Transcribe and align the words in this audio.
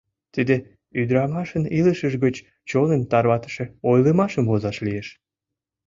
Тиде 0.33 0.55
ӱдырамашын 0.99 1.63
илышыж 1.79 2.13
гыч 2.23 2.35
чоным 2.69 3.01
тарватыше 3.11 3.65
ойлымашым 3.89 4.45
возаш 4.49 4.77
лиеш... 4.85 5.07